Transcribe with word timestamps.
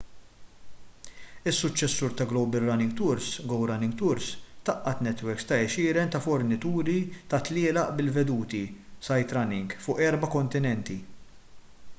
is-suċċessur 1.49 2.15
ta’ 2.21 2.25
global 2.31 2.63
running 2.69 2.95
tours 3.01 3.27
go 3.51 3.59
running 3.73 3.93
tours 3.99 4.31
tgħaqqad 4.39 5.05
netwerks 5.09 5.47
ta’ 5.53 5.59
għexieren 5.65 6.11
ta’ 6.17 6.23
fornituri 6.27 6.97
ta’ 7.35 7.43
tlielaq 7.51 7.95
bil-veduti 8.03 8.63
sightrunning” 9.11 9.77
fuq 9.87 10.05
erba’ 10.11 10.31
kontinenti 10.41 11.01